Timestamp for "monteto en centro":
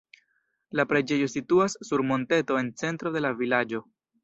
2.13-3.15